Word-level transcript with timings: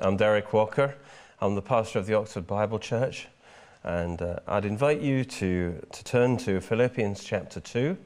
I'm 0.00 0.16
Derek 0.16 0.52
Walker. 0.52 0.94
I'm 1.40 1.56
the 1.56 1.62
pastor 1.62 1.98
of 1.98 2.06
the 2.06 2.14
Oxford 2.14 2.46
Bible 2.46 2.78
Church. 2.78 3.26
And 3.82 4.22
uh, 4.22 4.38
I'd 4.46 4.64
invite 4.64 5.00
you 5.00 5.24
to, 5.24 5.84
to 5.90 6.04
turn 6.04 6.36
to 6.38 6.60
Philippians 6.60 7.24
chapter 7.24 7.58
2. 7.58 7.96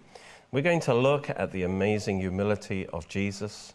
We're 0.53 0.63
going 0.63 0.81
to 0.81 0.95
look 0.95 1.29
at 1.29 1.53
the 1.53 1.65
amazing 1.65 2.21
humility 2.21 2.87
of 2.87 3.09
Jesus 3.09 3.75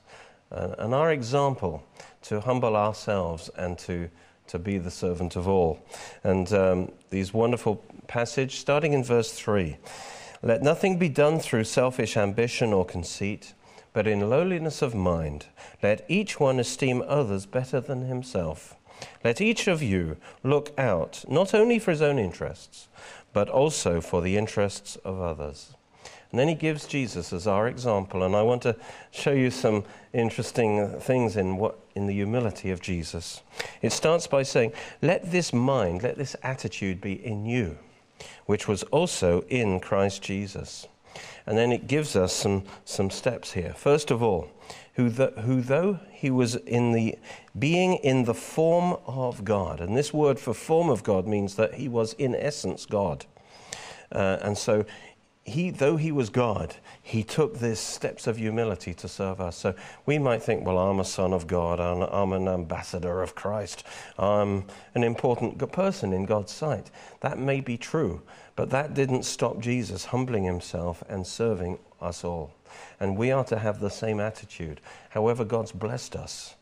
uh, 0.52 0.74
and 0.80 0.96
our 0.96 1.12
example 1.12 1.84
to 2.24 2.42
humble 2.42 2.76
ourselves 2.76 3.52
and 3.56 3.78
to, 3.80 4.10
to 4.48 4.58
be 4.58 4.80
the 4.80 4.92
servant 4.92 5.36
of 5.36 5.48
all. 5.48 5.80
And 6.24 6.52
um, 6.54 6.92
these 7.12 7.36
wonderful 7.36 7.84
passage, 8.08 8.58
starting 8.58 8.94
in 8.94 9.04
verse 9.04 9.32
3 9.34 9.78
Let 10.42 10.64
nothing 10.64 10.98
be 10.98 11.10
done 11.10 11.40
through 11.40 11.66
selfish 11.66 12.18
ambition 12.18 12.74
or 12.74 12.84
conceit 12.84 13.54
but 13.94 14.08
in 14.08 14.30
lowliness 14.30 14.82
of 14.82 14.94
mind, 14.94 15.48
let 15.82 16.06
each 16.08 16.40
one 16.40 16.60
esteem 16.60 17.04
others 17.08 17.46
better 17.46 17.80
than 17.80 18.06
himself. 18.06 18.76
Let 19.24 19.42
each 19.42 19.68
of 19.68 19.82
you 19.82 20.18
look 20.44 20.78
out 20.78 21.24
not 21.28 21.54
only 21.54 21.80
for 21.80 21.92
his 21.92 22.02
own 22.02 22.18
interests, 22.20 22.88
but 23.34 23.50
also 23.50 24.02
for 24.02 24.22
the 24.22 24.38
interests 24.38 24.96
of 24.98 25.22
others. 25.22 25.76
And 26.32 26.40
then 26.40 26.48
he 26.50 26.56
gives 26.56 26.86
Jesus 26.86 27.32
as 27.32 27.48
our 27.48 27.68
example, 27.68 28.24
and 28.24 28.36
I 28.36 28.42
want 28.42 28.62
to 28.64 28.76
show 29.12 29.32
you 29.32 29.50
some 29.50 29.86
interesting 30.12 31.00
things 31.00 31.38
in, 31.38 31.58
what, 31.58 31.80
in 31.96 32.08
the 32.08 32.14
humility 32.14 32.70
of 32.70 32.82
Jesus. 32.82 33.42
It 33.82 33.94
starts 33.94 34.28
by 34.28 34.44
saying, 34.44 34.74
Let 35.02 35.32
this 35.32 35.54
mind, 35.54 36.04
let 36.04 36.18
this 36.18 36.36
attitude 36.44 37.00
be 37.00 37.14
in 37.14 37.46
you, 37.46 37.78
which 38.46 38.68
was 38.68 38.84
also 38.84 39.42
in 39.48 39.80
Christ 39.80 40.22
Jesus 40.22 40.88
and 41.46 41.58
then 41.58 41.72
it 41.72 41.88
gives 41.88 42.16
us 42.16 42.34
some, 42.34 42.64
some 42.86 43.10
steps 43.10 43.54
here. 43.54 43.74
First 43.74 44.12
of 44.12 44.22
all, 44.22 44.50
who, 44.94 45.10
the, 45.10 45.28
who 45.42 45.62
though 45.62 46.00
he 46.12 46.32
was 46.32 46.56
in 46.56 46.92
the 46.92 47.18
being 47.58 47.96
in 47.96 48.26
the 48.26 48.34
form 48.34 48.98
of 49.06 49.46
God, 49.46 49.80
and 49.80 49.96
this 49.96 50.14
word 50.14 50.40
for 50.40 50.54
form 50.54 50.90
of 50.90 51.04
God 51.04 51.28
means 51.28 51.56
that 51.56 51.76
he 51.76 51.88
was 51.88 52.14
in 52.14 52.36
essence 52.36 52.86
God. 52.86 53.26
Uh, 54.12 54.38
and 54.42 54.58
so 54.58 54.86
he, 55.48 55.70
though 55.70 55.96
he 55.96 56.12
was 56.12 56.30
God, 56.30 56.76
he 57.02 57.24
took 57.24 57.58
these 57.58 57.80
steps 57.80 58.28
of 58.28 58.36
humility 58.36 58.94
to 58.96 59.08
serve 59.08 59.40
us. 59.40 59.56
So 59.56 59.74
we 60.06 60.20
might 60.20 60.44
think, 60.44 60.66
well, 60.66 60.78
I'm 60.78 61.00
a 61.00 61.06
son 61.06 61.32
of 61.32 61.48
God, 61.48 61.80
I'm, 61.80 62.02
I'm 62.02 62.34
an 62.34 62.50
ambassador 62.50 63.22
of 63.22 63.34
Christ, 63.34 63.86
I'm 64.20 64.66
an 64.94 65.06
important 65.06 65.58
person 65.72 66.12
in 66.12 66.26
God's 66.26 66.52
sight. 66.52 66.92
That 67.22 67.40
may 67.40 67.62
be 67.62 67.78
true, 67.78 68.22
but 68.58 68.72
that 68.72 68.94
didn't 68.94 69.24
stop 69.24 69.60
Jesus 69.60 70.06
humbling 70.06 70.44
himself 70.44 71.02
and 71.08 71.26
serving 71.26 71.80
us 72.02 72.26
all. 72.26 72.54
And 73.00 73.16
we 73.16 73.32
are 73.32 73.46
to 73.46 73.58
have 73.58 73.80
the 73.80 73.90
same 73.90 74.20
attitude. 74.20 74.82
However, 75.12 75.46
God's 75.46 75.72
blessed 75.72 76.18
us, 76.18 76.56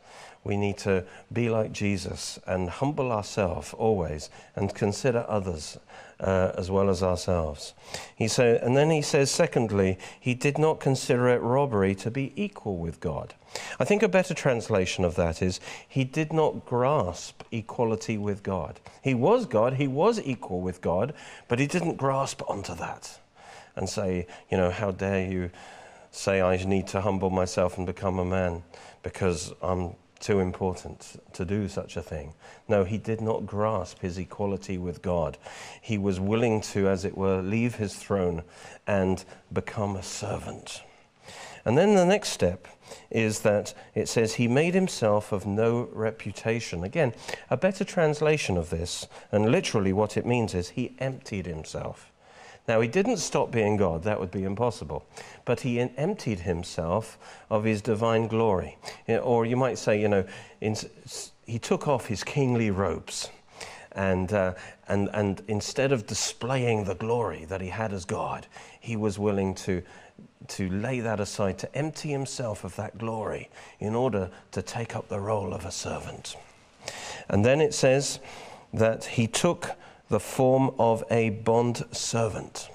we 0.45 0.55
need 0.55 0.77
to 0.77 1.03
be 1.33 1.49
like 1.49 1.73
Jesus 1.73 2.39
and 2.45 2.69
humble 2.69 3.11
ourselves 3.11 3.73
always 3.73 4.29
and 4.55 4.73
consider 4.73 5.25
others 5.27 5.77
uh, 6.19 6.51
as 6.55 6.69
well 6.69 6.89
as 6.89 7.01
ourselves. 7.01 7.73
He 8.15 8.27
say, 8.27 8.57
and 8.59 8.77
then 8.77 8.91
he 8.91 9.01
says, 9.01 9.31
secondly, 9.31 9.97
he 10.19 10.35
did 10.35 10.57
not 10.57 10.79
consider 10.79 11.27
it 11.29 11.41
robbery 11.41 11.95
to 11.95 12.11
be 12.11 12.31
equal 12.35 12.77
with 12.77 12.99
God. 12.99 13.33
I 13.79 13.85
think 13.85 14.03
a 14.03 14.07
better 14.07 14.35
translation 14.35 15.03
of 15.03 15.15
that 15.15 15.41
is 15.41 15.59
he 15.87 16.03
did 16.03 16.31
not 16.31 16.65
grasp 16.65 17.41
equality 17.51 18.17
with 18.17 18.43
God. 18.43 18.79
He 19.01 19.15
was 19.15 19.47
God, 19.47 19.73
he 19.73 19.87
was 19.87 20.21
equal 20.21 20.61
with 20.61 20.79
God, 20.79 21.13
but 21.47 21.59
he 21.59 21.67
didn't 21.67 21.95
grasp 21.95 22.41
onto 22.47 22.75
that 22.75 23.19
and 23.75 23.89
say, 23.89 24.27
you 24.49 24.57
know, 24.57 24.69
how 24.69 24.91
dare 24.91 25.27
you 25.27 25.49
say 26.11 26.41
I 26.41 26.55
need 26.63 26.87
to 26.87 27.01
humble 27.01 27.29
myself 27.29 27.77
and 27.77 27.85
become 27.85 28.19
a 28.19 28.25
man 28.25 28.63
because 29.03 29.51
I'm 29.61 29.95
too 30.19 30.39
important 30.39 31.21
to 31.33 31.45
do 31.45 31.67
such 31.67 31.97
a 31.97 32.01
thing. 32.01 32.33
No, 32.67 32.83
he 32.83 32.97
did 32.97 33.21
not 33.21 33.45
grasp 33.45 33.99
his 33.99 34.17
equality 34.17 34.77
with 34.77 35.01
God. 35.01 35.37
He 35.81 35.97
was 35.97 36.19
willing 36.19 36.61
to, 36.61 36.87
as 36.87 37.05
it 37.05 37.17
were, 37.17 37.41
leave 37.41 37.75
his 37.75 37.95
throne 37.95 38.43
and 38.87 39.23
become 39.51 39.95
a 39.95 40.03
servant. 40.03 40.81
And 41.65 41.77
then 41.77 41.95
the 41.95 42.05
next 42.05 42.29
step 42.29 42.67
is 43.09 43.39
that 43.39 43.73
it 43.95 44.07
says 44.07 44.35
he 44.35 44.47
made 44.47 44.75
himself 44.75 45.31
of 45.31 45.47
no 45.47 45.89
reputation. 45.91 46.83
Again, 46.83 47.13
a 47.49 47.57
better 47.57 47.83
translation 47.83 48.55
of 48.57 48.69
this, 48.69 49.07
and 49.31 49.51
literally 49.51 49.91
what 49.91 50.15
it 50.15 50.25
means 50.25 50.53
is 50.53 50.69
he 50.69 50.95
emptied 50.99 51.47
himself. 51.47 52.11
Now, 52.67 52.81
he 52.81 52.87
didn't 52.87 53.17
stop 53.17 53.51
being 53.51 53.77
God, 53.77 54.03
that 54.03 54.19
would 54.19 54.31
be 54.31 54.43
impossible. 54.43 55.05
But 55.45 55.61
he 55.61 55.79
emptied 55.79 56.39
himself 56.39 57.17
of 57.49 57.63
his 57.63 57.81
divine 57.81 58.27
glory. 58.27 58.77
Or 59.07 59.45
you 59.45 59.55
might 59.55 59.77
say, 59.77 60.01
you 60.01 60.07
know, 60.07 60.25
in, 60.61 60.75
he 61.45 61.59
took 61.59 61.87
off 61.87 62.07
his 62.07 62.23
kingly 62.23 62.71
robes. 62.71 63.29
And, 63.91 64.33
uh, 64.33 64.55
and, 64.87 65.09
and 65.13 65.41
instead 65.47 65.91
of 65.91 66.07
displaying 66.07 66.83
the 66.83 66.95
glory 66.95 67.45
that 67.45 67.61
he 67.61 67.69
had 67.69 67.93
as 67.93 68.03
God, 68.03 68.47
he 68.79 68.95
was 68.95 69.17
willing 69.17 69.55
to, 69.55 69.83
to 70.49 70.69
lay 70.69 70.99
that 70.99 71.19
aside, 71.19 71.59
to 71.59 71.75
empty 71.75 72.09
himself 72.09 72.63
of 72.63 72.75
that 72.75 72.97
glory 72.97 73.49
in 73.79 73.95
order 73.95 74.29
to 74.51 74.61
take 74.61 74.95
up 74.95 75.07
the 75.07 75.19
role 75.19 75.53
of 75.53 75.65
a 75.65 75.71
servant. 75.71 76.35
And 77.29 77.45
then 77.45 77.61
it 77.61 77.73
says 77.73 78.19
that 78.73 79.05
he 79.05 79.27
took 79.27 79.71
the 80.09 80.19
form 80.19 80.71
of 80.77 81.03
a 81.09 81.29
bond 81.29 81.83
servant. 81.91 82.69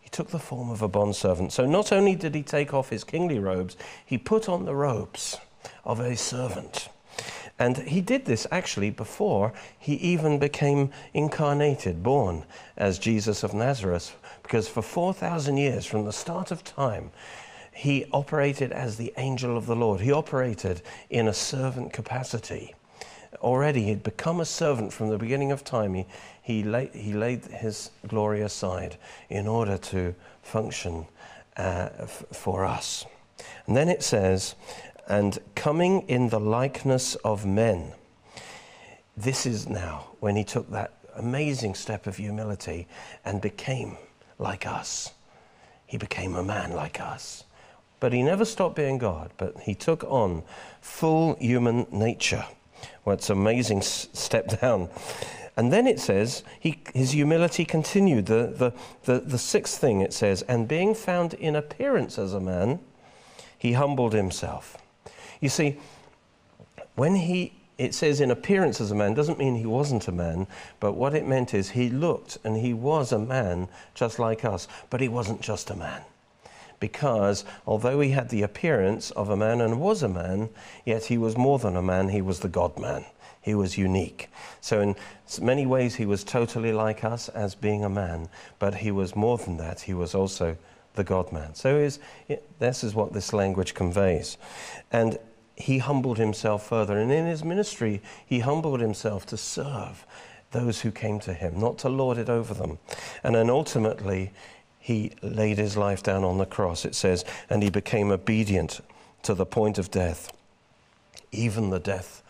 He 0.00 0.08
took 0.08 0.28
the 0.28 0.38
form 0.38 0.70
of 0.70 0.82
a 0.82 0.88
bond 0.88 1.16
servant. 1.16 1.52
So 1.52 1.66
not 1.66 1.92
only 1.92 2.14
did 2.14 2.34
he 2.34 2.42
take 2.42 2.72
off 2.72 2.90
his 2.90 3.04
kingly 3.04 3.38
robes, 3.38 3.76
he 4.04 4.18
put 4.18 4.48
on 4.48 4.64
the 4.64 4.74
robes 4.74 5.36
of 5.84 6.00
a 6.00 6.16
servant. 6.16 6.88
And 7.58 7.78
he 7.78 8.00
did 8.00 8.26
this 8.26 8.46
actually 8.50 8.90
before 8.90 9.52
he 9.78 9.94
even 9.94 10.38
became 10.38 10.90
incarnated, 11.14 12.02
born 12.02 12.44
as 12.76 12.98
Jesus 12.98 13.42
of 13.42 13.54
Nazareth, 13.54 14.14
because 14.42 14.68
for 14.68 14.82
4,000 14.82 15.56
years, 15.56 15.86
from 15.86 16.04
the 16.04 16.12
start 16.12 16.50
of 16.50 16.62
time, 16.62 17.10
he 17.72 18.06
operated 18.12 18.72
as 18.72 18.96
the 18.96 19.12
angel 19.16 19.56
of 19.56 19.66
the 19.66 19.76
Lord. 19.76 20.00
He 20.00 20.12
operated 20.12 20.82
in 21.10 21.28
a 21.28 21.34
servant 21.34 21.92
capacity 21.92 22.74
already 23.40 23.84
he'd 23.84 24.02
become 24.02 24.40
a 24.40 24.44
servant 24.44 24.92
from 24.92 25.08
the 25.08 25.18
beginning 25.18 25.52
of 25.52 25.64
time. 25.64 25.94
He, 25.94 26.06
he, 26.46 26.62
laid, 26.62 26.94
he 26.94 27.12
laid 27.12 27.44
his 27.46 27.90
glory 28.06 28.40
aside 28.42 28.98
in 29.28 29.48
order 29.48 29.76
to 29.76 30.14
function 30.44 31.06
uh, 31.56 31.88
f- 31.98 32.24
for 32.30 32.64
us. 32.64 33.04
And 33.66 33.76
then 33.76 33.88
it 33.88 34.04
says, 34.04 34.54
and 35.08 35.40
coming 35.56 36.02
in 36.02 36.28
the 36.28 36.38
likeness 36.38 37.16
of 37.16 37.44
men. 37.44 37.94
This 39.16 39.44
is 39.44 39.68
now 39.68 40.10
when 40.20 40.36
he 40.36 40.44
took 40.44 40.70
that 40.70 40.92
amazing 41.16 41.74
step 41.74 42.06
of 42.06 42.16
humility 42.18 42.86
and 43.24 43.40
became 43.40 43.96
like 44.38 44.68
us. 44.68 45.14
He 45.84 45.98
became 45.98 46.36
a 46.36 46.44
man 46.44 46.70
like 46.70 47.00
us. 47.00 47.42
But 47.98 48.12
he 48.12 48.22
never 48.22 48.44
stopped 48.44 48.76
being 48.76 48.98
God, 48.98 49.32
but 49.36 49.58
he 49.62 49.74
took 49.74 50.04
on 50.04 50.44
full 50.80 51.34
human 51.40 51.88
nature. 51.90 52.44
Well, 53.04 53.14
it's 53.14 53.30
an 53.30 53.38
amazing 53.38 53.78
s- 53.78 54.08
step 54.12 54.60
down. 54.60 54.90
And 55.56 55.72
then 55.72 55.86
it 55.86 55.98
says, 55.98 56.42
he, 56.60 56.80
his 56.94 57.12
humility 57.12 57.64
continued. 57.64 58.26
The, 58.26 58.52
the, 58.56 58.72
the, 59.04 59.20
the 59.20 59.38
sixth 59.38 59.78
thing 59.78 60.00
it 60.02 60.12
says, 60.12 60.42
and 60.42 60.68
being 60.68 60.94
found 60.94 61.34
in 61.34 61.56
appearance 61.56 62.18
as 62.18 62.34
a 62.34 62.40
man, 62.40 62.80
he 63.56 63.72
humbled 63.72 64.12
himself. 64.12 64.76
You 65.40 65.48
see, 65.48 65.78
when 66.94 67.14
he, 67.14 67.54
it 67.78 67.94
says 67.94 68.20
in 68.20 68.30
appearance 68.30 68.80
as 68.80 68.90
a 68.90 68.94
man, 68.94 69.14
doesn't 69.14 69.38
mean 69.38 69.56
he 69.56 69.66
wasn't 69.66 70.08
a 70.08 70.12
man, 70.12 70.46
but 70.78 70.92
what 70.92 71.14
it 71.14 71.26
meant 71.26 71.54
is 71.54 71.70
he 71.70 71.88
looked 71.88 72.36
and 72.44 72.58
he 72.58 72.74
was 72.74 73.10
a 73.10 73.18
man 73.18 73.68
just 73.94 74.18
like 74.18 74.44
us, 74.44 74.68
but 74.90 75.00
he 75.00 75.08
wasn't 75.08 75.40
just 75.40 75.70
a 75.70 75.76
man 75.76 76.02
because 76.78 77.44
although 77.66 78.00
he 78.00 78.10
had 78.10 78.28
the 78.28 78.42
appearance 78.42 79.10
of 79.12 79.30
a 79.30 79.36
man 79.36 79.60
and 79.60 79.80
was 79.80 80.02
a 80.02 80.08
man, 80.08 80.48
yet 80.84 81.06
he 81.06 81.18
was 81.18 81.36
more 81.36 81.58
than 81.58 81.76
a 81.76 81.82
man, 81.82 82.10
he 82.10 82.20
was 82.20 82.40
the 82.40 82.48
God 82.48 82.78
man. 82.78 83.04
He 83.40 83.54
was 83.54 83.78
unique. 83.78 84.28
So, 84.60 84.80
in 84.80 84.96
many 85.40 85.66
ways, 85.66 85.94
he 85.96 86.06
was 86.06 86.24
totally 86.24 86.72
like 86.72 87.04
us 87.04 87.28
as 87.28 87.54
being 87.54 87.84
a 87.84 87.88
man, 87.88 88.28
but 88.58 88.76
he 88.76 88.90
was 88.90 89.14
more 89.14 89.38
than 89.38 89.56
that. 89.58 89.82
He 89.82 89.94
was 89.94 90.14
also 90.14 90.56
the 90.94 91.04
God 91.04 91.32
man. 91.32 91.54
So, 91.54 91.76
is, 91.76 91.98
this 92.58 92.82
is 92.82 92.94
what 92.94 93.12
this 93.12 93.32
language 93.32 93.74
conveys. 93.74 94.38
And 94.90 95.18
he 95.56 95.78
humbled 95.78 96.18
himself 96.18 96.66
further. 96.66 96.98
And 96.98 97.10
in 97.10 97.26
his 97.26 97.42
ministry, 97.42 98.02
he 98.24 98.40
humbled 98.40 98.80
himself 98.80 99.26
to 99.26 99.36
serve 99.36 100.06
those 100.52 100.82
who 100.82 100.90
came 100.90 101.18
to 101.20 101.32
him, 101.32 101.58
not 101.58 101.78
to 101.78 101.88
lord 101.88 102.18
it 102.18 102.28
over 102.28 102.54
them. 102.54 102.78
And 103.22 103.34
then 103.34 103.50
ultimately, 103.50 104.32
he 104.78 105.12
laid 105.22 105.58
his 105.58 105.76
life 105.76 106.02
down 106.02 106.24
on 106.24 106.38
the 106.38 106.46
cross. 106.46 106.84
It 106.84 106.94
says, 106.94 107.24
and 107.50 107.62
he 107.62 107.70
became 107.70 108.10
obedient 108.10 108.80
to 109.22 109.34
the 109.34 109.46
point 109.46 109.78
of 109.78 109.90
death, 109.90 110.30
even 111.32 111.70
the 111.70 111.80
death 111.80 112.22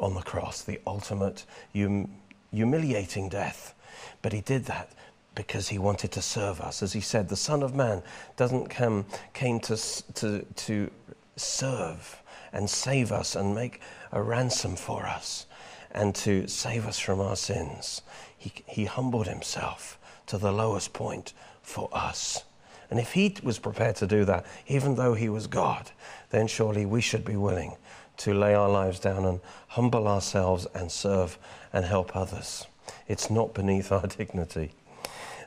on 0.00 0.14
the 0.14 0.22
cross, 0.22 0.62
the 0.62 0.80
ultimate 0.86 1.44
hum- 1.74 2.10
humiliating 2.52 3.28
death. 3.28 3.74
But 4.22 4.32
he 4.32 4.40
did 4.40 4.64
that 4.64 4.90
because 5.34 5.68
he 5.68 5.78
wanted 5.78 6.10
to 6.12 6.22
serve 6.22 6.60
us. 6.60 6.82
As 6.82 6.92
he 6.92 7.00
said, 7.00 7.28
the 7.28 7.36
Son 7.36 7.62
of 7.62 7.74
Man 7.74 8.02
doesn't 8.36 8.68
come, 8.68 9.06
came 9.32 9.60
to, 9.60 9.76
to, 10.14 10.42
to 10.42 10.90
serve 11.36 12.22
and 12.52 12.68
save 12.68 13.12
us 13.12 13.36
and 13.36 13.54
make 13.54 13.80
a 14.12 14.22
ransom 14.22 14.74
for 14.74 15.06
us 15.06 15.46
and 15.92 16.14
to 16.14 16.46
save 16.48 16.86
us 16.86 16.98
from 16.98 17.20
our 17.20 17.36
sins. 17.36 18.02
He, 18.36 18.52
he 18.66 18.84
humbled 18.86 19.28
himself 19.28 19.98
to 20.26 20.38
the 20.38 20.52
lowest 20.52 20.92
point 20.92 21.32
for 21.62 21.88
us. 21.92 22.44
And 22.90 22.98
if 22.98 23.12
he 23.12 23.36
was 23.42 23.58
prepared 23.58 23.96
to 23.96 24.06
do 24.06 24.24
that, 24.24 24.44
even 24.66 24.96
though 24.96 25.14
he 25.14 25.28
was 25.28 25.46
God, 25.46 25.90
then 26.30 26.48
surely 26.48 26.86
we 26.86 27.00
should 27.00 27.24
be 27.24 27.36
willing 27.36 27.76
to 28.20 28.34
lay 28.34 28.54
our 28.54 28.68
lives 28.68 29.00
down 29.00 29.24
and 29.24 29.40
humble 29.68 30.06
ourselves 30.06 30.66
and 30.74 30.92
serve 30.92 31.38
and 31.72 31.84
help 31.84 32.14
others. 32.14 32.66
It's 33.08 33.30
not 33.30 33.54
beneath 33.54 33.90
our 33.90 34.06
dignity. 34.18 34.72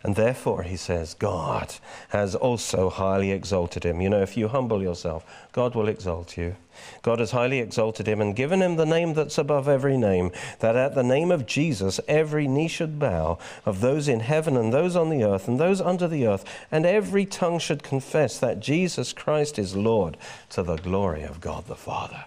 And 0.04 0.18
therefore, 0.18 0.64
he 0.64 0.76
says, 0.76 1.14
God 1.14 1.76
has 2.10 2.36
also 2.36 2.90
highly 2.90 3.32
exalted 3.32 3.86
him. 3.86 4.02
You 4.02 4.10
know, 4.10 4.22
if 4.22 4.36
you 4.36 4.50
humble 4.50 4.82
yourself, 4.82 5.26
God 5.54 5.76
will 5.76 5.88
exalt 5.88 6.36
you. 6.36 6.58
God 7.04 7.20
has 7.20 7.32
highly 7.32 7.60
exalted 7.60 8.08
him 8.08 8.20
and 8.20 8.36
given 8.36 8.62
him 8.62 8.76
the 8.76 8.86
name 8.86 9.14
that's 9.14 9.38
above 9.38 9.70
every 9.70 9.96
name, 9.96 10.32
that 10.60 10.76
at 10.76 10.94
the 10.94 11.04
name 11.04 11.32
of 11.32 11.46
Jesus 11.46 12.02
every 12.08 12.50
knee 12.50 12.68
should 12.68 13.00
bow, 13.00 13.38
of 13.66 13.80
those 13.80 14.10
in 14.10 14.20
heaven 14.20 14.58
and 14.58 14.74
those 14.74 14.98
on 14.98 15.10
the 15.10 15.24
earth 15.24 15.48
and 15.48 15.58
those 15.58 15.80
under 15.80 16.08
the 16.08 16.28
earth, 16.28 16.44
and 16.70 16.86
every 16.86 17.26
tongue 17.26 17.60
should 17.60 17.82
confess 17.82 18.40
that 18.40 18.60
Jesus 18.60 19.14
Christ 19.14 19.58
is 19.58 19.74
Lord 19.74 20.18
to 20.50 20.64
the 20.64 20.76
glory 20.76 21.24
of 21.24 21.40
God 21.40 21.68
the 21.68 21.76
Father. 21.76 22.26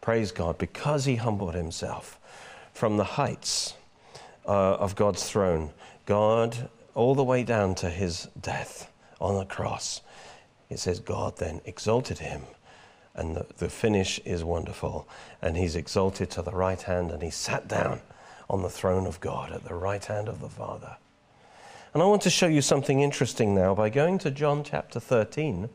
Praise 0.00 0.32
God, 0.32 0.58
because 0.58 1.04
he 1.04 1.16
humbled 1.16 1.54
himself 1.54 2.18
from 2.72 2.96
the 2.96 3.04
heights 3.04 3.74
uh, 4.46 4.74
of 4.74 4.96
God's 4.96 5.28
throne, 5.28 5.70
God 6.06 6.68
all 6.94 7.14
the 7.14 7.24
way 7.24 7.44
down 7.44 7.74
to 7.76 7.90
his 7.90 8.28
death 8.40 8.90
on 9.20 9.36
the 9.36 9.44
cross. 9.44 10.00
It 10.68 10.78
says, 10.78 11.00
God 11.00 11.36
then 11.38 11.60
exalted 11.64 12.18
him. 12.18 12.42
And 13.14 13.36
the, 13.36 13.46
the 13.58 13.68
finish 13.68 14.18
is 14.20 14.44
wonderful. 14.44 15.08
And 15.42 15.56
he's 15.56 15.76
exalted 15.76 16.30
to 16.30 16.42
the 16.42 16.52
right 16.52 16.80
hand, 16.80 17.10
and 17.10 17.22
he 17.22 17.30
sat 17.30 17.68
down 17.68 18.00
on 18.48 18.62
the 18.62 18.70
throne 18.70 19.06
of 19.06 19.20
God 19.20 19.52
at 19.52 19.64
the 19.64 19.74
right 19.74 20.04
hand 20.04 20.28
of 20.28 20.40
the 20.40 20.48
Father. 20.48 20.96
And 21.92 22.02
I 22.02 22.06
want 22.06 22.22
to 22.22 22.30
show 22.30 22.46
you 22.46 22.62
something 22.62 23.00
interesting 23.00 23.52
now 23.52 23.74
by 23.74 23.90
going 23.90 24.18
to 24.18 24.30
John 24.30 24.62
chapter 24.62 25.00
13, 25.00 25.68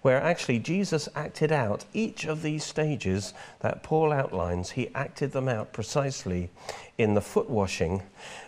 where 0.00 0.22
actually 0.22 0.60
Jesus 0.60 1.08
acted 1.16 1.50
out 1.50 1.84
each 1.92 2.24
of 2.24 2.42
these 2.42 2.62
stages 2.62 3.34
that 3.60 3.82
Paul 3.82 4.12
outlines. 4.12 4.70
He 4.70 4.94
acted 4.94 5.32
them 5.32 5.48
out 5.48 5.72
precisely 5.72 6.50
in 6.98 7.14
the 7.14 7.20
foot 7.20 7.50
washing 7.50 8.02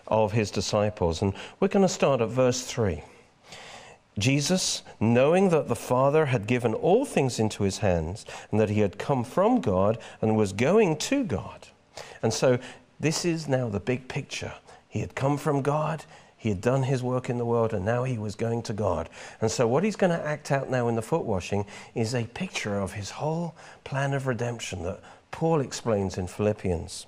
of 0.06 0.30
his 0.30 0.52
disciples. 0.52 1.20
And 1.20 1.34
we're 1.58 1.66
going 1.66 1.84
to 1.84 1.92
start 1.92 2.20
at 2.20 2.28
verse 2.28 2.62
3. 2.62 3.02
Jesus, 4.16 4.82
knowing 5.00 5.48
that 5.48 5.66
the 5.66 5.74
Father 5.76 6.26
had 6.26 6.46
given 6.46 6.72
all 6.72 7.04
things 7.04 7.40
into 7.40 7.64
his 7.64 7.78
hands 7.78 8.26
and 8.52 8.60
that 8.60 8.70
he 8.70 8.80
had 8.80 8.96
come 8.96 9.24
from 9.24 9.60
God 9.60 9.98
and 10.20 10.36
was 10.36 10.52
going 10.52 10.96
to 10.98 11.24
God. 11.24 11.66
And 12.22 12.32
so 12.32 12.60
this 13.00 13.24
is 13.24 13.48
now 13.48 13.68
the 13.68 13.80
big 13.80 14.06
picture. 14.06 14.54
He 14.88 15.00
had 15.00 15.16
come 15.16 15.36
from 15.36 15.62
God, 15.62 16.04
he 16.38 16.48
had 16.50 16.60
done 16.60 16.84
his 16.84 17.02
work 17.02 17.28
in 17.28 17.36
the 17.36 17.44
world, 17.44 17.74
and 17.74 17.84
now 17.84 18.04
he 18.04 18.16
was 18.16 18.36
going 18.36 18.62
to 18.62 18.72
God. 18.72 19.10
And 19.40 19.50
so, 19.50 19.66
what 19.66 19.82
he's 19.82 19.96
going 19.96 20.16
to 20.16 20.26
act 20.26 20.52
out 20.52 20.70
now 20.70 20.86
in 20.86 20.94
the 20.94 21.02
foot 21.02 21.24
washing 21.24 21.66
is 21.96 22.14
a 22.14 22.24
picture 22.26 22.78
of 22.78 22.92
his 22.92 23.10
whole 23.10 23.56
plan 23.82 24.14
of 24.14 24.28
redemption 24.28 24.84
that 24.84 25.00
Paul 25.32 25.60
explains 25.60 26.16
in 26.16 26.28
Philippians. 26.28 27.06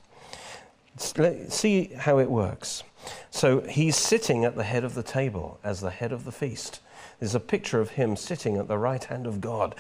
Let's 1.17 1.55
see 1.55 1.93
how 1.97 2.19
it 2.19 2.29
works. 2.29 2.83
So, 3.31 3.61
he's 3.61 3.97
sitting 3.97 4.45
at 4.45 4.57
the 4.57 4.65
head 4.65 4.83
of 4.83 4.95
the 4.95 5.05
table 5.05 5.61
as 5.63 5.81
the 5.81 5.91
head 5.91 6.11
of 6.11 6.25
the 6.25 6.33
feast. 6.33 6.81
There's 7.21 7.37
a 7.37 7.41
picture 7.41 7.81
of 7.81 7.91
him 7.91 8.17
sitting 8.17 8.57
at 8.57 8.67
the 8.67 8.79
right 8.79 9.05
hand 9.05 9.29
of 9.29 9.41
God 9.41 9.77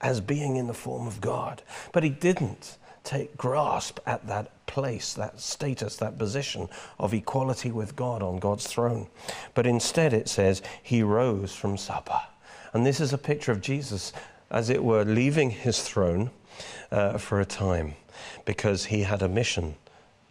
as 0.00 0.20
being 0.20 0.56
in 0.56 0.68
the 0.68 0.74
form 0.74 1.08
of 1.08 1.20
God. 1.20 1.62
But 1.92 2.04
he 2.04 2.10
didn't 2.10 2.76
take 3.04 3.36
grasp 3.36 3.98
at 4.06 4.26
that 4.26 4.66
place, 4.66 5.14
that 5.14 5.40
status, 5.40 5.96
that 5.96 6.18
position 6.18 6.68
of 6.98 7.12
equality 7.12 7.70
with 7.70 7.96
God 7.96 8.22
on 8.22 8.38
God's 8.38 8.66
throne. 8.66 9.08
But 9.54 9.66
instead 9.66 10.12
it 10.12 10.28
says 10.28 10.62
he 10.82 11.02
rose 11.02 11.54
from 11.54 11.76
supper. 11.76 12.20
And 12.72 12.86
this 12.86 13.00
is 13.00 13.12
a 13.12 13.18
picture 13.18 13.52
of 13.52 13.60
Jesus, 13.60 14.12
as 14.50 14.70
it 14.70 14.82
were, 14.82 15.04
leaving 15.04 15.50
his 15.50 15.82
throne 15.82 16.30
uh, 16.90 17.18
for 17.18 17.40
a 17.40 17.44
time 17.44 17.94
because 18.44 18.86
he 18.86 19.02
had 19.02 19.22
a 19.22 19.28
mission 19.28 19.74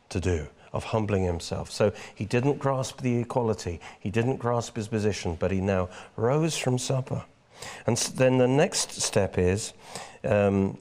to 0.09 0.19
do 0.19 0.47
of 0.74 0.85
humbling 0.85 1.25
himself. 1.25 1.69
So 1.69 1.91
he 2.15 2.25
didn't 2.25 2.57
grasp 2.57 3.01
the 3.01 3.17
equality, 3.17 3.79
he 4.00 4.09
didn't 4.09 4.38
grasp 4.38 4.75
his 4.75 4.88
position, 4.88 5.35
but 5.39 5.51
he 5.51 5.59
now 5.62 5.89
rose 6.15 6.57
from 6.57 6.77
supper. 6.77 7.24
And 7.85 7.97
then 7.97 8.38
the 8.38 8.47
next 8.47 9.01
step 9.01 9.38
is 9.38 9.74
um, 10.24 10.77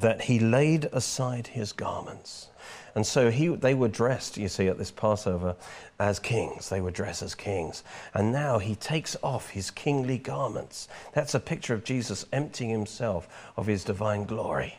that 0.00 0.22
he 0.22 0.38
laid 0.38 0.84
aside 0.86 1.48
his 1.48 1.72
garments. 1.72 2.48
And 2.94 3.06
so 3.06 3.30
he, 3.30 3.48
they 3.48 3.74
were 3.74 3.88
dressed, 3.88 4.36
you 4.36 4.48
see, 4.48 4.66
at 4.66 4.76
this 4.76 4.90
Passover 4.90 5.56
as 5.98 6.18
kings. 6.18 6.68
They 6.68 6.80
were 6.80 6.90
dressed 6.90 7.22
as 7.22 7.34
kings. 7.34 7.84
And 8.12 8.32
now 8.32 8.58
he 8.58 8.74
takes 8.74 9.16
off 9.22 9.50
his 9.50 9.70
kingly 9.70 10.18
garments. 10.18 10.88
That's 11.12 11.34
a 11.34 11.40
picture 11.40 11.74
of 11.74 11.84
Jesus 11.84 12.26
emptying 12.32 12.70
himself 12.70 13.28
of 13.56 13.66
his 13.66 13.84
divine 13.84 14.24
glory. 14.24 14.78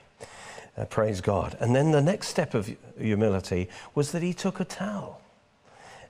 Uh, 0.78 0.86
praise 0.86 1.22
God. 1.22 1.58
And 1.60 1.76
then 1.76 1.92
the 1.92 2.02
next 2.02 2.28
step 2.28 2.54
of 2.54 2.76
humility 2.98 3.70
was 3.96 4.12
that 4.12 4.22
he 4.22 4.34
took 4.34 4.60
a 4.60 4.66
towel. 4.66 5.22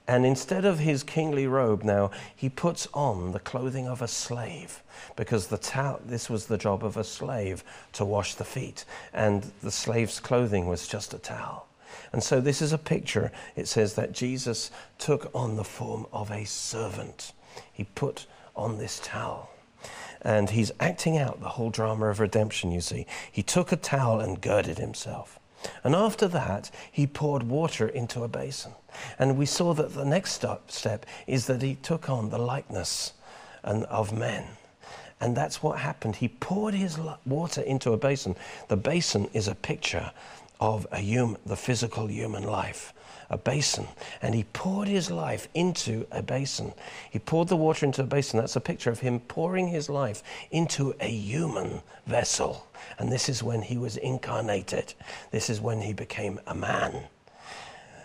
And 0.09 0.25
instead 0.25 0.65
of 0.65 0.79
his 0.79 1.03
kingly 1.03 1.45
robe 1.45 1.83
now, 1.83 2.09
he 2.35 2.49
puts 2.49 2.87
on 2.95 3.31
the 3.31 3.39
clothing 3.39 3.87
of 3.87 4.01
a 4.01 4.07
slave 4.07 4.81
because 5.15 5.45
towel, 5.45 6.01
this 6.03 6.31
was 6.31 6.47
the 6.47 6.57
job 6.57 6.83
of 6.83 6.97
a 6.97 7.03
slave 7.03 7.63
to 7.93 8.03
wash 8.03 8.33
the 8.33 8.43
feet. 8.43 8.85
And 9.13 9.51
the 9.61 9.69
slave's 9.69 10.19
clothing 10.19 10.65
was 10.65 10.87
just 10.87 11.13
a 11.13 11.19
towel. 11.19 11.67
And 12.11 12.23
so 12.23 12.41
this 12.41 12.59
is 12.59 12.73
a 12.73 12.79
picture. 12.79 13.31
It 13.55 13.67
says 13.67 13.93
that 13.93 14.11
Jesus 14.11 14.71
took 14.97 15.29
on 15.35 15.57
the 15.57 15.63
form 15.63 16.07
of 16.11 16.31
a 16.31 16.43
servant. 16.43 17.31
He 17.71 17.83
put 17.83 18.25
on 18.55 18.79
this 18.79 18.99
towel. 19.03 19.51
And 20.23 20.49
he's 20.49 20.71
acting 20.79 21.19
out 21.19 21.39
the 21.39 21.49
whole 21.49 21.69
drama 21.69 22.07
of 22.07 22.19
redemption, 22.19 22.71
you 22.71 22.81
see. 22.81 23.05
He 23.31 23.43
took 23.43 23.71
a 23.71 23.75
towel 23.75 24.21
and 24.21 24.41
girded 24.41 24.79
himself. 24.79 25.38
And 25.83 25.95
after 25.95 26.27
that, 26.29 26.71
he 26.91 27.07
poured 27.07 27.43
water 27.43 27.87
into 27.87 28.23
a 28.23 28.27
basin. 28.27 28.73
And 29.17 29.37
we 29.37 29.45
saw 29.45 29.73
that 29.73 29.93
the 29.93 30.05
next 30.05 30.41
step 30.67 31.05
is 31.27 31.47
that 31.47 31.61
he 31.61 31.75
took 31.75 32.09
on 32.09 32.29
the 32.29 32.37
likeness 32.37 33.13
of 33.63 34.13
men. 34.13 34.45
And 35.21 35.35
that's 35.35 35.61
what 35.61 35.79
happened. 35.79 36.15
He 36.17 36.29
poured 36.29 36.73
his 36.73 36.97
water 37.25 37.61
into 37.61 37.91
a 37.91 37.97
basin. 37.97 38.35
The 38.69 38.77
basin 38.77 39.29
is 39.33 39.47
a 39.47 39.55
picture 39.55 40.11
of 40.61 40.87
a 40.91 40.99
human, 40.99 41.39
the 41.45 41.57
physical 41.57 42.09
human 42.09 42.43
life 42.43 42.93
a 43.29 43.37
basin 43.37 43.87
and 44.21 44.33
he 44.33 44.43
poured 44.43 44.87
his 44.87 45.11
life 45.11 45.47
into 45.53 46.07
a 46.11 46.21
basin. 46.21 46.73
He 47.09 47.19
poured 47.19 47.47
the 47.47 47.55
water 47.55 47.85
into 47.85 48.01
a 48.01 48.05
basin. 48.05 48.39
That's 48.39 48.55
a 48.55 48.61
picture 48.61 48.89
of 48.89 48.99
him 48.99 49.19
pouring 49.19 49.67
his 49.67 49.89
life 49.89 50.23
into 50.51 50.95
a 50.99 51.09
human 51.09 51.81
vessel. 52.07 52.67
And 52.97 53.11
this 53.11 53.29
is 53.29 53.43
when 53.43 53.61
he 53.61 53.77
was 53.77 53.97
incarnated. 53.97 54.93
This 55.31 55.49
is 55.49 55.61
when 55.61 55.81
he 55.81 55.93
became 55.93 56.39
a 56.47 56.55
man. 56.55 57.03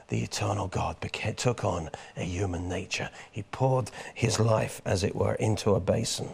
The 0.08 0.22
eternal 0.22 0.68
God 0.68 0.96
took 1.36 1.64
on 1.64 1.90
a 2.16 2.22
human 2.22 2.68
nature. 2.68 3.08
He 3.30 3.42
poured 3.44 3.90
his 4.14 4.38
life, 4.38 4.82
as 4.84 5.02
it 5.02 5.16
were, 5.16 5.34
into 5.34 5.74
a 5.74 5.80
basin. 5.80 6.28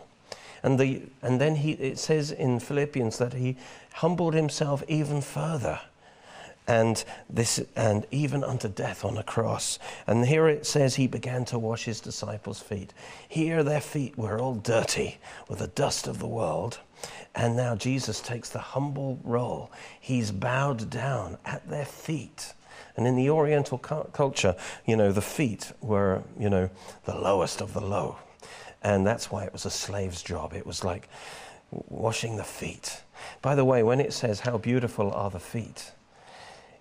And, 0.63 0.79
the, 0.79 1.03
and 1.23 1.41
then 1.41 1.57
he, 1.57 1.73
it 1.73 1.99
says 1.99 2.33
in 2.33 2.61
Philippians 2.61 3.19
that 3.19 3.35
he 3.35 3.57
humbled 3.95 4.35
himself 4.35 4.83
even 4.89 5.21
further 5.21 5.81
and 6.67 7.05
this 7.29 7.61
and 7.75 8.07
even 8.11 8.45
unto 8.45 8.69
death 8.69 9.05
on 9.05 9.19
a 9.19 9.23
cross. 9.23 9.79
And 10.07 10.27
here 10.27 10.49
it 10.49 10.67
says 10.67 10.95
he 10.95 11.07
began 11.07 11.45
to 11.47 11.59
wash 11.59 11.85
his 11.85 12.01
disciples' 12.01 12.61
feet. 12.61 12.93
Here 13.29 13.63
their 13.63 13.81
feet 13.81 14.17
were 14.17 14.39
all 14.39 14.55
dirty 14.55 15.19
with 15.49 15.59
the 15.59 15.67
dust 15.67 16.07
of 16.07 16.19
the 16.19 16.29
world. 16.29 16.79
And 17.35 17.57
now 17.57 17.75
Jesus 17.77 18.21
takes 18.21 18.51
the 18.51 18.59
humble 18.59 19.19
role. 19.25 19.71
He's 19.99 20.31
bowed 20.31 20.91
down 20.91 21.39
at 21.45 21.69
their 21.69 21.85
feet. 21.85 22.53
And 22.97 23.07
in 23.07 23.17
the 23.17 23.31
Oriental 23.31 23.79
culture, 23.79 24.57
you 24.85 24.97
know, 24.97 25.13
the 25.13 25.23
feet 25.23 25.73
were, 25.81 26.23
you 26.39 26.51
know, 26.51 26.71
the 27.05 27.15
lowest 27.15 27.61
of 27.61 27.73
the 27.73 27.81
low. 27.81 28.19
And 28.83 29.07
that's 29.07 29.31
why 29.31 29.45
it 29.45 29.53
was 29.53 29.65
a 29.65 29.71
slave's 29.71 30.23
job. 30.23 30.53
It 30.53 30.67
was 30.67 30.85
like 30.85 31.09
washing 31.71 32.37
the 32.37 32.45
feet. 32.45 33.03
By 33.43 33.55
the 33.55 33.65
way, 33.65 33.83
when 33.83 34.01
it 34.01 34.13
says, 34.13 34.41
How 34.41 34.59
beautiful 34.59 35.13
are 35.13 35.31
the 35.31 35.41
feet, 35.41 35.93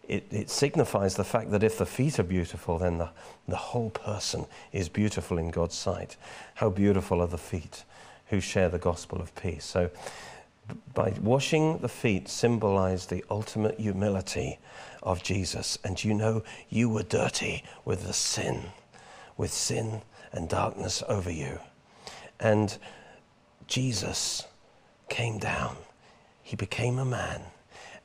it, 0.09 0.27
it, 0.31 0.49
signifies 0.49 1.15
the 1.15 1.23
fact 1.23 1.51
that 1.51 1.63
if 1.63 1.77
the 1.77 1.85
feet 1.85 2.19
are 2.19 2.23
beautiful, 2.23 2.79
then 2.79 2.97
the, 2.97 3.09
the 3.47 3.55
whole 3.55 3.91
person 3.91 4.45
is 4.71 4.89
beautiful 4.89 5.37
in 5.37 5.51
God's 5.51 5.75
sight. 5.75 6.17
How 6.55 6.69
beautiful 6.69 7.21
are 7.21 7.27
the 7.27 7.37
feet 7.37 7.83
who 8.27 8.39
share 8.39 8.69
the 8.69 8.79
gospel 8.79 9.21
of 9.21 9.35
peace. 9.35 9.65
So, 9.65 9.89
by 10.93 11.13
washing 11.21 11.79
the 11.79 11.89
feet 11.89 12.27
symbolized 12.27 13.09
the 13.09 13.23
ultimate 13.29 13.79
humility 13.79 14.59
of 15.01 15.23
Jesus. 15.23 15.77
And 15.83 16.03
you 16.03 16.13
know, 16.13 16.43
you 16.69 16.89
were 16.89 17.03
dirty 17.03 17.63
with 17.85 18.05
the 18.05 18.13
sin, 18.13 18.63
with 19.37 19.51
sin 19.51 20.01
and 20.31 20.47
darkness 20.47 21.03
over 21.07 21.31
you. 21.31 21.59
And 22.39 22.77
Jesus 23.67 24.45
came 25.09 25.39
down, 25.39 25.75
he 26.43 26.55
became 26.55 26.99
a 26.99 27.05
man 27.05 27.41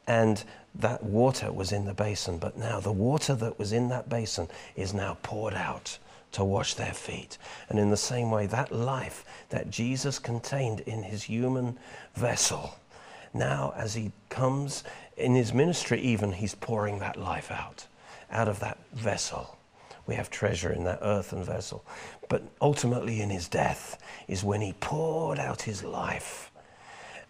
And 0.06 0.42
that 0.74 1.02
water 1.02 1.52
was 1.52 1.72
in 1.72 1.84
the 1.84 1.94
basin, 1.94 2.38
but 2.38 2.58
now 2.58 2.80
the 2.80 2.92
water 2.92 3.34
that 3.34 3.58
was 3.58 3.72
in 3.72 3.88
that 3.88 4.08
basin 4.08 4.48
is 4.76 4.92
now 4.92 5.16
poured 5.22 5.54
out 5.54 5.98
to 6.32 6.44
wash 6.44 6.74
their 6.74 6.92
feet. 6.92 7.38
And 7.68 7.78
in 7.78 7.90
the 7.90 7.96
same 7.96 8.30
way, 8.30 8.46
that 8.46 8.72
life 8.72 9.24
that 9.50 9.70
Jesus 9.70 10.18
contained 10.18 10.80
in 10.80 11.04
his 11.04 11.22
human 11.22 11.78
vessel, 12.16 12.76
now 13.32 13.72
as 13.76 13.94
he 13.94 14.10
comes 14.28 14.82
in 15.16 15.34
his 15.34 15.54
ministry, 15.54 16.00
even, 16.00 16.32
he's 16.32 16.56
pouring 16.56 16.98
that 16.98 17.16
life 17.16 17.52
out, 17.52 17.86
out 18.30 18.48
of 18.48 18.58
that 18.60 18.78
vessel. 18.92 19.56
We 20.06 20.16
have 20.16 20.28
treasure 20.28 20.72
in 20.72 20.84
that 20.84 20.98
earthen 21.02 21.44
vessel. 21.44 21.84
But 22.28 22.42
ultimately, 22.60 23.20
in 23.22 23.30
his 23.30 23.48
death, 23.48 24.02
is 24.26 24.42
when 24.42 24.60
he 24.60 24.74
poured 24.74 25.38
out 25.38 25.62
his 25.62 25.84
life. 25.84 26.50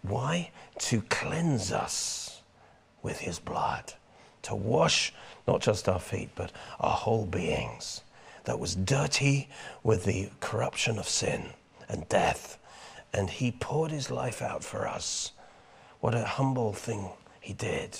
Why? 0.01 0.49
To 0.79 1.01
cleanse 1.03 1.71
us 1.71 2.24
with 3.05 3.19
his 3.19 3.37
blood, 3.37 3.93
to 4.41 4.55
wash 4.55 5.13
not 5.47 5.61
just 5.61 5.87
our 5.87 5.99
feet, 5.99 6.29
but 6.35 6.51
our 6.79 6.95
whole 6.95 7.25
beings 7.25 8.01
that 8.45 8.59
was 8.59 8.75
dirty 8.75 9.47
with 9.83 10.05
the 10.05 10.29
corruption 10.39 10.97
of 10.97 11.07
sin 11.07 11.45
and 11.87 12.09
death. 12.09 12.57
And 13.13 13.29
he 13.29 13.51
poured 13.51 13.91
his 13.91 14.09
life 14.09 14.41
out 14.41 14.63
for 14.63 14.87
us. 14.87 15.31
What 15.99 16.15
a 16.15 16.25
humble 16.25 16.73
thing 16.73 17.09
he 17.39 17.53
did 17.53 17.97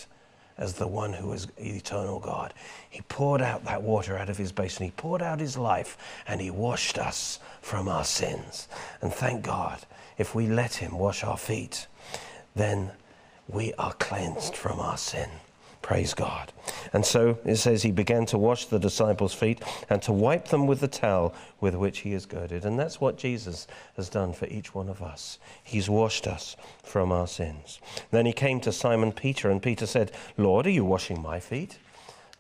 as 0.57 0.73
the 0.73 0.87
one 0.87 1.13
who 1.13 1.31
is 1.33 1.47
eternal 1.57 2.19
God. 2.19 2.53
He 2.89 3.01
poured 3.01 3.41
out 3.41 3.63
that 3.65 3.83
water 3.83 4.17
out 4.17 4.29
of 4.29 4.37
his 4.37 4.51
basin. 4.51 4.85
He 4.85 4.91
poured 4.91 5.21
out 5.21 5.39
his 5.39 5.55
life 5.55 5.97
and 6.27 6.41
he 6.41 6.49
washed 6.49 6.97
us 6.97 7.39
from 7.61 7.87
our 7.87 8.03
sins. 8.03 8.67
And 9.01 9.13
thank 9.13 9.43
God, 9.43 9.79
if 10.17 10.33
we 10.33 10.47
let 10.47 10.73
him 10.75 10.97
wash 10.97 11.23
our 11.23 11.37
feet, 11.37 11.85
then 12.55 12.91
we 13.47 13.73
are 13.73 13.93
cleansed 13.93 14.55
from 14.55 14.79
our 14.79 14.97
sin. 14.97 15.29
Praise 15.81 16.15
God. 16.15 16.51
And 16.93 17.05
so 17.05 17.37
it 17.45 17.57
says 17.57 17.83
he 17.83 17.91
began 17.91 18.25
to 18.27 18.39
wash 18.39 18.65
the 18.65 18.79
disciples' 18.79 19.35
feet 19.35 19.61
and 19.87 20.01
to 20.01 20.11
wipe 20.11 20.47
them 20.47 20.65
with 20.65 20.79
the 20.79 20.87
towel 20.87 21.31
with 21.61 21.75
which 21.75 21.99
he 21.99 22.13
is 22.13 22.25
girded. 22.25 22.65
And 22.65 22.79
that's 22.79 22.99
what 22.99 23.19
Jesus 23.19 23.67
has 23.95 24.09
done 24.09 24.33
for 24.33 24.47
each 24.47 24.73
one 24.73 24.89
of 24.89 25.03
us. 25.03 25.37
He's 25.63 25.87
washed 25.87 26.25
us 26.25 26.55
from 26.81 27.11
our 27.11 27.27
sins. 27.27 27.79
Then 28.09 28.25
he 28.25 28.33
came 28.33 28.59
to 28.61 28.71
Simon 28.71 29.11
Peter, 29.11 29.51
and 29.51 29.61
Peter 29.61 29.85
said, 29.85 30.11
Lord, 30.37 30.65
are 30.65 30.71
you 30.71 30.83
washing 30.83 31.21
my 31.21 31.39
feet? 31.39 31.77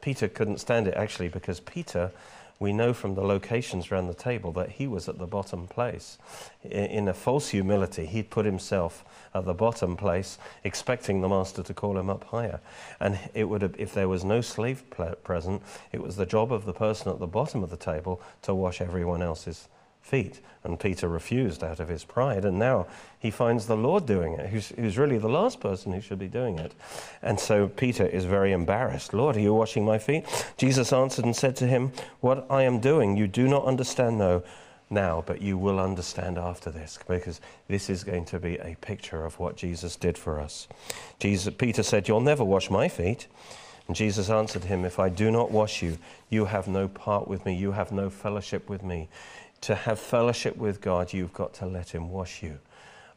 Peter 0.01 0.27
couldn't 0.27 0.59
stand 0.59 0.87
it 0.87 0.95
actually 0.95 1.29
because 1.29 1.59
Peter 1.59 2.11
we 2.59 2.71
know 2.71 2.93
from 2.93 3.15
the 3.15 3.21
locations 3.21 3.91
around 3.91 4.07
the 4.07 4.13
table 4.13 4.51
that 4.53 4.71
he 4.71 4.87
was 4.87 5.09
at 5.09 5.17
the 5.17 5.27
bottom 5.27 5.67
place. 5.67 6.17
In 6.63 7.07
a 7.07 7.13
false 7.13 7.49
humility, 7.49 8.05
he'd 8.05 8.29
put 8.29 8.45
himself 8.45 9.03
at 9.33 9.45
the 9.45 9.53
bottom 9.53 9.97
place, 9.97 10.37
expecting 10.63 11.21
the 11.21 11.29
master 11.29 11.61
to 11.63 11.73
call 11.73 11.97
him 11.97 12.09
up 12.09 12.23
higher. 12.25 12.61
And 12.99 13.19
it 13.33 13.45
would 13.45 13.61
have, 13.61 13.75
if 13.77 13.93
there 13.93 14.07
was 14.07 14.23
no 14.23 14.41
slave 14.41 14.83
present, 15.23 15.61
it 15.91 16.01
was 16.01 16.15
the 16.15 16.25
job 16.25 16.53
of 16.53 16.65
the 16.65 16.73
person 16.73 17.11
at 17.11 17.19
the 17.19 17.27
bottom 17.27 17.63
of 17.63 17.69
the 17.69 17.77
table 17.77 18.21
to 18.43 18.55
wash 18.55 18.79
everyone 18.79 19.21
else's 19.21 19.67
feet. 20.05 20.39
And 20.63 20.79
Peter 20.79 21.07
refused 21.07 21.63
out 21.63 21.79
of 21.79 21.89
his 21.89 22.03
pride. 22.03 22.45
And 22.45 22.59
now 22.59 22.87
he 23.19 23.31
finds 23.31 23.65
the 23.65 23.75
Lord 23.75 24.05
doing 24.05 24.33
it, 24.33 24.49
who's, 24.49 24.69
who's, 24.69 24.97
really 24.97 25.17
the 25.17 25.27
last 25.27 25.59
person 25.59 25.91
who 25.91 26.01
should 26.01 26.19
be 26.19 26.27
doing 26.27 26.59
it. 26.59 26.73
And 27.21 27.39
so 27.39 27.67
Peter 27.67 28.05
is 28.05 28.25
very 28.25 28.51
embarrassed. 28.51 29.13
Lord, 29.13 29.35
are 29.35 29.39
you 29.39 29.53
washing 29.53 29.83
my 29.83 29.97
feet? 29.97 30.25
Jesus 30.57 30.93
answered 30.93 31.25
and 31.25 31.35
said 31.35 31.55
to 31.57 31.67
him, 31.67 31.91
What 32.21 32.45
I 32.49 32.63
am 32.63 32.79
doing 32.79 33.17
you 33.17 33.27
do 33.27 33.47
not 33.47 33.65
understand 33.65 34.19
no, 34.19 34.43
now, 34.91 35.23
but 35.25 35.41
you 35.41 35.57
will 35.57 35.79
understand 35.79 36.37
after 36.37 36.69
this, 36.69 36.99
because 37.07 37.41
this 37.67 37.89
is 37.89 38.03
going 38.03 38.25
to 38.25 38.39
be 38.39 38.57
a 38.57 38.75
picture 38.81 39.25
of 39.25 39.39
what 39.39 39.57
Jesus 39.57 39.95
did 39.95 40.17
for 40.17 40.39
us. 40.39 40.67
Jesus, 41.19 41.51
Peter 41.57 41.81
said, 41.81 42.07
You'll 42.07 42.21
never 42.21 42.43
wash 42.43 42.69
my 42.69 42.87
feet. 42.87 43.27
And 43.87 43.95
Jesus 43.95 44.29
answered 44.29 44.63
him, 44.63 44.85
If 44.85 44.99
I 44.99 45.09
do 45.09 45.31
not 45.31 45.51
wash 45.51 45.81
you, 45.81 45.97
you 46.29 46.45
have 46.45 46.67
no 46.67 46.87
part 46.87 47.27
with 47.27 47.45
me, 47.45 47.55
you 47.55 47.71
have 47.71 47.91
no 47.91 48.09
fellowship 48.09 48.69
with 48.69 48.83
me 48.83 49.09
to 49.61 49.75
have 49.75 49.99
fellowship 49.99 50.57
with 50.57 50.81
God, 50.81 51.13
you've 51.13 51.33
got 51.33 51.53
to 51.55 51.65
let 51.65 51.89
Him 51.89 52.09
wash 52.09 52.43
you 52.43 52.59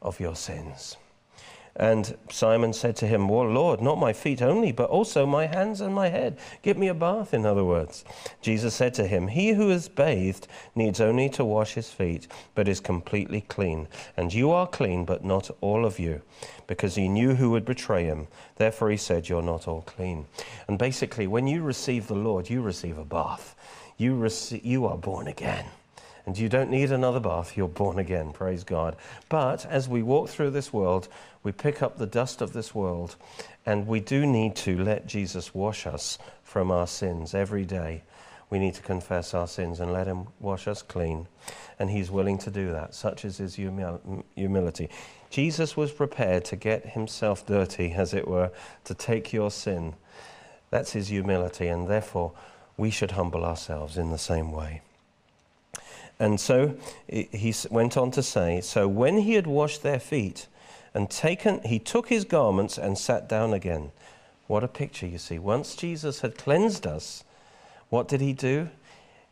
of 0.01 0.19
your 0.19 0.35
sins. 0.35 0.97
And 1.79 2.17
Simon 2.29 2.73
said 2.73 2.97
to 2.97 3.07
him, 3.07 3.29
Well, 3.29 3.47
Lord, 3.47 3.81
not 3.81 3.97
my 3.97 4.11
feet 4.11 4.41
only, 4.41 4.73
but 4.73 4.89
also 4.89 5.25
my 5.25 5.45
hands 5.45 5.79
and 5.79 5.95
my 5.95 6.09
head. 6.09 6.37
Give 6.61 6.77
me 6.77 6.89
a 6.89 6.93
bath, 6.93 7.33
in 7.33 7.45
other 7.45 7.63
words. 7.63 8.03
Jesus 8.41 8.75
said 8.75 8.93
to 8.95 9.07
him, 9.07 9.29
He 9.29 9.51
who 9.51 9.69
is 9.69 9.87
bathed 9.87 10.47
needs 10.75 10.99
only 10.99 11.29
to 11.29 11.45
wash 11.45 11.75
his 11.75 11.89
feet, 11.89 12.27
but 12.53 12.67
is 12.67 12.81
completely 12.81 13.41
clean. 13.41 13.87
And 14.17 14.33
you 14.33 14.51
are 14.51 14.67
clean, 14.67 15.05
but 15.05 15.23
not 15.23 15.49
all 15.61 15.85
of 15.85 15.99
you, 15.99 16.21
because 16.67 16.95
he 16.95 17.07
knew 17.07 17.35
who 17.35 17.51
would 17.51 17.63
betray 17.63 18.03
him. 18.03 18.27
Therefore 18.57 18.89
he 18.89 18.97
said, 18.97 19.29
You're 19.29 19.41
not 19.41 19.65
all 19.65 19.83
clean. 19.83 20.25
And 20.67 20.77
basically, 20.77 21.27
when 21.27 21.47
you 21.47 21.61
receive 21.61 22.07
the 22.07 22.13
Lord, 22.15 22.49
you 22.49 22.61
receive 22.61 22.97
a 22.97 23.05
bath. 23.05 23.55
You, 23.97 24.15
rec- 24.15 24.65
you 24.65 24.85
are 24.85 24.97
born 24.97 25.27
again. 25.27 25.65
And 26.29 26.37
you 26.37 26.47
don't 26.47 26.69
need 26.69 26.91
another 26.91 27.19
bath, 27.19 27.57
you're 27.57 27.67
born 27.67 27.97
again, 27.97 28.33
praise 28.33 28.63
God. 28.63 28.95
But 29.29 29.65
as 29.65 29.89
we 29.89 30.03
walk 30.03 30.29
through 30.29 30.51
this 30.51 30.71
world, 30.71 31.07
we 31.41 31.51
pick 31.51 31.81
up 31.81 31.97
the 31.97 32.05
dust 32.05 32.39
of 32.39 32.53
this 32.53 32.75
world, 32.75 33.15
and 33.65 33.87
we 33.87 33.99
do 33.99 34.27
need 34.27 34.55
to 34.57 34.77
let 34.77 35.07
Jesus 35.07 35.55
wash 35.55 35.87
us 35.87 36.19
from 36.43 36.69
our 36.69 36.85
sins 36.85 37.33
every 37.33 37.65
day. 37.65 38.03
We 38.51 38.59
need 38.59 38.75
to 38.75 38.83
confess 38.83 39.33
our 39.33 39.47
sins 39.47 39.79
and 39.79 39.91
let 39.91 40.05
Him 40.05 40.27
wash 40.39 40.67
us 40.67 40.83
clean. 40.83 41.27
And 41.79 41.89
He's 41.89 42.11
willing 42.11 42.37
to 42.37 42.51
do 42.51 42.73
that. 42.73 42.93
Such 42.93 43.25
is 43.25 43.37
His 43.37 43.57
humil- 43.57 44.23
humility. 44.35 44.91
Jesus 45.31 45.75
was 45.75 45.91
prepared 45.91 46.45
to 46.45 46.55
get 46.55 46.89
Himself 46.89 47.43
dirty, 47.43 47.93
as 47.93 48.13
it 48.13 48.27
were, 48.27 48.51
to 48.83 48.93
take 48.93 49.33
your 49.33 49.49
sin. 49.49 49.95
That's 50.69 50.91
His 50.91 51.07
humility, 51.07 51.69
and 51.69 51.87
therefore 51.87 52.33
we 52.77 52.91
should 52.91 53.11
humble 53.13 53.43
ourselves 53.43 53.97
in 53.97 54.11
the 54.11 54.19
same 54.19 54.51
way. 54.51 54.83
And 56.19 56.39
so 56.39 56.75
he 57.07 57.53
went 57.71 57.95
on 57.95 58.11
to 58.11 58.21
say, 58.21 58.61
So 58.61 58.87
when 58.87 59.19
he 59.19 59.33
had 59.33 59.47
washed 59.47 59.83
their 59.83 59.99
feet 59.99 60.47
and 60.93 61.09
taken, 61.09 61.61
he 61.63 61.79
took 61.79 62.09
his 62.09 62.25
garments 62.25 62.77
and 62.77 62.97
sat 62.97 63.29
down 63.29 63.53
again. 63.53 63.91
What 64.47 64.63
a 64.63 64.67
picture, 64.67 65.07
you 65.07 65.17
see. 65.17 65.39
Once 65.39 65.75
Jesus 65.75 66.21
had 66.21 66.37
cleansed 66.37 66.85
us, 66.85 67.23
what 67.89 68.07
did 68.07 68.19
he 68.19 68.33
do? 68.33 68.69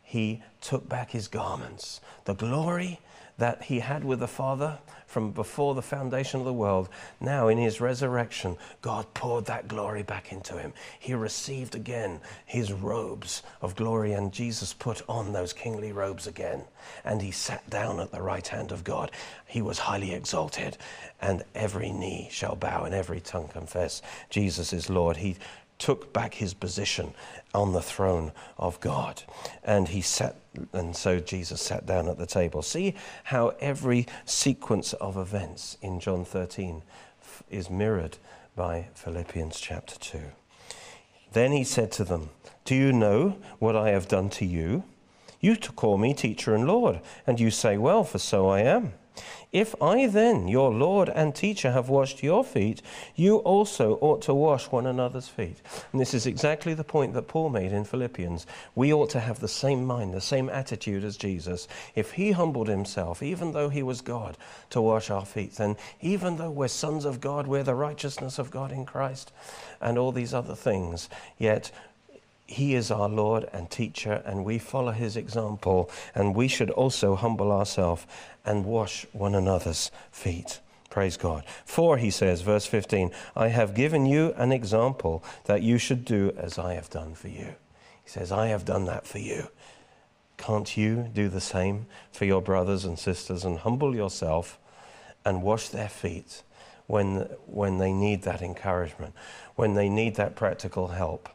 He 0.02 0.42
took 0.60 0.88
back 0.88 1.10
his 1.10 1.28
garments. 1.28 2.00
The 2.24 2.34
glory 2.34 3.00
that 3.38 3.62
he 3.62 3.78
had 3.78 4.04
with 4.04 4.18
the 4.18 4.28
Father 4.28 4.78
from 5.06 5.30
before 5.30 5.74
the 5.74 5.82
foundation 5.82 6.38
of 6.40 6.44
the 6.44 6.52
world, 6.52 6.88
now 7.20 7.48
in 7.48 7.56
his 7.56 7.80
resurrection, 7.80 8.56
God 8.82 9.06
poured 9.14 9.46
that 9.46 9.66
glory 9.66 10.02
back 10.02 10.32
into 10.32 10.58
him. 10.58 10.74
He 10.98 11.14
received 11.14 11.74
again 11.74 12.20
his 12.44 12.72
robes 12.72 13.42
of 13.62 13.74
glory, 13.74 14.12
and 14.12 14.32
Jesus 14.32 14.74
put 14.74 15.02
on 15.08 15.32
those 15.32 15.54
kingly 15.54 15.92
robes 15.92 16.26
again. 16.26 16.64
And 17.04 17.22
he 17.22 17.30
sat 17.30 17.68
down 17.70 18.00
at 18.00 18.10
the 18.10 18.20
right 18.20 18.46
hand 18.46 18.70
of 18.70 18.84
God. 18.84 19.10
He 19.46 19.62
was 19.62 19.78
highly 19.78 20.12
exalted, 20.12 20.76
and 21.20 21.42
every 21.54 21.90
knee 21.90 22.28
shall 22.30 22.56
bow 22.56 22.84
and 22.84 22.94
every 22.94 23.20
tongue 23.20 23.48
confess 23.48 24.02
Jesus 24.28 24.72
is 24.72 24.90
Lord. 24.90 25.16
He 25.16 25.36
took 25.78 26.12
back 26.12 26.34
his 26.34 26.54
position 26.54 27.14
on 27.54 27.72
the 27.72 27.82
throne 27.82 28.32
of 28.56 28.80
God. 28.80 29.22
And 29.62 29.88
he 29.88 30.00
sat, 30.00 30.36
and 30.72 30.94
so 30.94 31.20
Jesus 31.20 31.60
sat 31.60 31.86
down 31.86 32.08
at 32.08 32.18
the 32.18 32.26
table. 32.26 32.62
See 32.62 32.94
how 33.24 33.54
every 33.60 34.06
sequence 34.24 34.92
of 34.94 35.16
events 35.16 35.76
in 35.80 36.00
John 36.00 36.24
13 36.24 36.82
is 37.50 37.70
mirrored 37.70 38.18
by 38.56 38.88
Philippians 38.94 39.60
chapter 39.60 39.96
2. 39.98 40.20
Then 41.32 41.52
he 41.52 41.64
said 41.64 41.92
to 41.92 42.04
them, 42.04 42.30
Do 42.64 42.74
you 42.74 42.92
know 42.92 43.38
what 43.58 43.76
I 43.76 43.90
have 43.90 44.08
done 44.08 44.30
to 44.30 44.44
you? 44.44 44.84
You 45.40 45.54
to 45.56 45.72
call 45.72 45.98
me 45.98 46.14
teacher 46.14 46.54
and 46.54 46.66
Lord, 46.66 47.00
and 47.26 47.38
you 47.38 47.50
say, 47.50 47.78
Well, 47.78 48.02
for 48.02 48.18
so 48.18 48.48
I 48.48 48.60
am. 48.62 48.94
If 49.52 49.74
I 49.80 50.06
then, 50.06 50.46
your 50.46 50.72
Lord 50.72 51.08
and 51.08 51.34
teacher, 51.34 51.72
have 51.72 51.88
washed 51.88 52.22
your 52.22 52.44
feet, 52.44 52.82
you 53.16 53.36
also 53.38 53.94
ought 54.00 54.20
to 54.22 54.34
wash 54.34 54.66
one 54.66 54.86
another's 54.86 55.28
feet. 55.28 55.62
And 55.92 56.00
this 56.00 56.12
is 56.12 56.26
exactly 56.26 56.74
the 56.74 56.84
point 56.84 57.14
that 57.14 57.28
Paul 57.28 57.48
made 57.48 57.72
in 57.72 57.84
Philippians. 57.84 58.46
We 58.74 58.92
ought 58.92 59.10
to 59.10 59.20
have 59.20 59.40
the 59.40 59.48
same 59.48 59.84
mind, 59.84 60.12
the 60.12 60.20
same 60.20 60.50
attitude 60.50 61.02
as 61.02 61.16
Jesus. 61.16 61.66
If 61.94 62.12
he 62.12 62.32
humbled 62.32 62.68
himself, 62.68 63.22
even 63.22 63.52
though 63.52 63.70
he 63.70 63.82
was 63.82 64.02
God, 64.02 64.36
to 64.70 64.82
wash 64.82 65.08
our 65.08 65.24
feet, 65.24 65.54
then 65.54 65.76
even 66.00 66.36
though 66.36 66.50
we're 66.50 66.68
sons 66.68 67.04
of 67.04 67.20
God, 67.20 67.46
we're 67.46 67.62
the 67.62 67.74
righteousness 67.74 68.38
of 68.38 68.50
God 68.50 68.70
in 68.70 68.84
Christ, 68.84 69.32
and 69.80 69.96
all 69.96 70.12
these 70.12 70.34
other 70.34 70.54
things, 70.54 71.08
yet 71.38 71.70
he 72.48 72.74
is 72.74 72.90
our 72.90 73.10
Lord 73.10 73.46
and 73.52 73.70
teacher, 73.70 74.22
and 74.24 74.42
we 74.42 74.58
follow 74.58 74.92
his 74.92 75.16
example, 75.18 75.90
and 76.14 76.34
we 76.34 76.48
should 76.48 76.70
also 76.70 77.14
humble 77.14 77.52
ourselves 77.52 78.06
and 78.44 78.64
wash 78.64 79.06
one 79.12 79.34
another's 79.34 79.90
feet. 80.10 80.60
Praise 80.88 81.18
God. 81.18 81.44
For, 81.66 81.98
he 81.98 82.10
says, 82.10 82.40
verse 82.40 82.64
15, 82.64 83.12
I 83.36 83.48
have 83.48 83.74
given 83.74 84.06
you 84.06 84.32
an 84.38 84.50
example 84.50 85.22
that 85.44 85.62
you 85.62 85.76
should 85.76 86.06
do 86.06 86.32
as 86.38 86.58
I 86.58 86.72
have 86.72 86.88
done 86.88 87.14
for 87.14 87.28
you. 87.28 87.54
He 88.02 88.10
says, 88.10 88.32
I 88.32 88.46
have 88.46 88.64
done 88.64 88.86
that 88.86 89.06
for 89.06 89.18
you. 89.18 89.48
Can't 90.38 90.74
you 90.74 91.10
do 91.12 91.28
the 91.28 91.42
same 91.42 91.84
for 92.10 92.24
your 92.24 92.40
brothers 92.40 92.86
and 92.86 92.98
sisters 92.98 93.44
and 93.44 93.58
humble 93.58 93.94
yourself 93.94 94.58
and 95.22 95.42
wash 95.42 95.68
their 95.68 95.90
feet 95.90 96.42
when, 96.86 97.28
when 97.44 97.76
they 97.76 97.92
need 97.92 98.22
that 98.22 98.40
encouragement, 98.40 99.12
when 99.54 99.74
they 99.74 99.90
need 99.90 100.14
that 100.14 100.34
practical 100.34 100.88
help. 100.88 101.28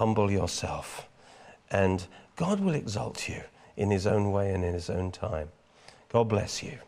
Humble 0.00 0.30
yourself, 0.30 1.10
and 1.70 2.06
God 2.34 2.58
will 2.60 2.74
exalt 2.74 3.28
you 3.28 3.42
in 3.76 3.90
His 3.90 4.06
own 4.06 4.32
way 4.32 4.50
and 4.54 4.64
in 4.64 4.72
His 4.72 4.88
own 4.88 5.12
time. 5.12 5.50
God 6.08 6.26
bless 6.26 6.62
you. 6.62 6.78